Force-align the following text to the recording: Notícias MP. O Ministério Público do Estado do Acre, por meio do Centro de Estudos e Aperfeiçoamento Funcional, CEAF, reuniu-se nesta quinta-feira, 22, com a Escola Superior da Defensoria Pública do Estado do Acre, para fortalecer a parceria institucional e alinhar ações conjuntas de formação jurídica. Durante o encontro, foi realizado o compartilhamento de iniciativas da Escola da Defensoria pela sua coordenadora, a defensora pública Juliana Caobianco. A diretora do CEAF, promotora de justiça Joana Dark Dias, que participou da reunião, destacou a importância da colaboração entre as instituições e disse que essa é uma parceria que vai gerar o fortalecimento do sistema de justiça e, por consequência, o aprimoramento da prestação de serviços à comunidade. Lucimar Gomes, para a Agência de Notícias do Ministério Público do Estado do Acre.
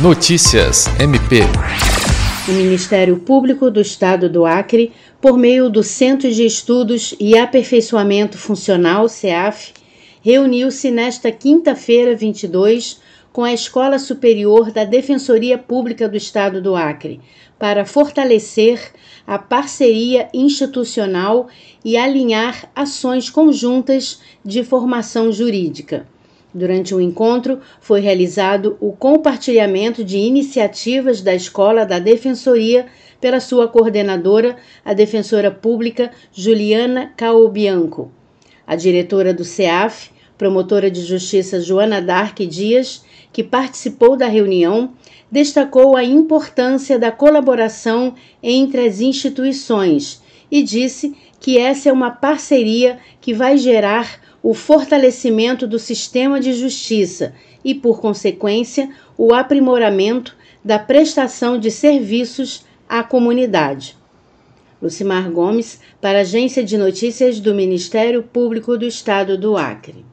Notícias 0.00 0.86
MP. 1.00 1.40
O 2.48 2.52
Ministério 2.52 3.16
Público 3.18 3.68
do 3.68 3.80
Estado 3.80 4.28
do 4.28 4.46
Acre, 4.46 4.92
por 5.20 5.36
meio 5.36 5.68
do 5.68 5.82
Centro 5.82 6.30
de 6.30 6.46
Estudos 6.46 7.16
e 7.18 7.36
Aperfeiçoamento 7.36 8.38
Funcional, 8.38 9.08
CEAF, 9.08 9.72
reuniu-se 10.22 10.92
nesta 10.92 11.32
quinta-feira, 11.32 12.14
22, 12.14 13.00
com 13.32 13.42
a 13.42 13.52
Escola 13.52 13.98
Superior 13.98 14.70
da 14.70 14.84
Defensoria 14.84 15.58
Pública 15.58 16.08
do 16.08 16.16
Estado 16.16 16.62
do 16.62 16.76
Acre, 16.76 17.20
para 17.58 17.84
fortalecer 17.84 18.92
a 19.26 19.36
parceria 19.36 20.28
institucional 20.32 21.48
e 21.84 21.96
alinhar 21.96 22.70
ações 22.72 23.28
conjuntas 23.28 24.20
de 24.44 24.62
formação 24.62 25.32
jurídica. 25.32 26.06
Durante 26.58 26.92
o 26.92 27.00
encontro, 27.00 27.60
foi 27.80 28.00
realizado 28.00 28.76
o 28.80 28.90
compartilhamento 28.90 30.02
de 30.02 30.18
iniciativas 30.18 31.22
da 31.22 31.32
Escola 31.32 31.86
da 31.86 32.00
Defensoria 32.00 32.86
pela 33.20 33.38
sua 33.38 33.68
coordenadora, 33.68 34.56
a 34.84 34.92
defensora 34.92 35.52
pública 35.52 36.10
Juliana 36.32 37.12
Caobianco. 37.16 38.10
A 38.66 38.74
diretora 38.74 39.32
do 39.32 39.44
CEAF, 39.44 40.10
promotora 40.36 40.90
de 40.90 41.02
justiça 41.02 41.60
Joana 41.60 42.02
Dark 42.02 42.40
Dias, 42.40 43.04
que 43.32 43.44
participou 43.44 44.16
da 44.16 44.26
reunião, 44.26 44.94
destacou 45.30 45.96
a 45.96 46.02
importância 46.02 46.98
da 46.98 47.12
colaboração 47.12 48.14
entre 48.42 48.84
as 48.84 49.00
instituições 49.00 50.20
e 50.50 50.62
disse 50.62 51.14
que 51.40 51.58
essa 51.58 51.88
é 51.88 51.92
uma 51.92 52.10
parceria 52.10 52.98
que 53.20 53.32
vai 53.32 53.56
gerar 53.56 54.20
o 54.42 54.54
fortalecimento 54.54 55.66
do 55.66 55.78
sistema 55.78 56.40
de 56.40 56.52
justiça 56.52 57.34
e, 57.64 57.74
por 57.74 58.00
consequência, 58.00 58.88
o 59.16 59.34
aprimoramento 59.34 60.36
da 60.64 60.78
prestação 60.78 61.58
de 61.58 61.70
serviços 61.70 62.64
à 62.88 63.02
comunidade. 63.02 63.96
Lucimar 64.80 65.30
Gomes, 65.30 65.80
para 66.00 66.18
a 66.18 66.22
Agência 66.22 66.62
de 66.62 66.78
Notícias 66.78 67.40
do 67.40 67.54
Ministério 67.54 68.22
Público 68.22 68.78
do 68.78 68.84
Estado 68.84 69.36
do 69.36 69.56
Acre. 69.56 70.07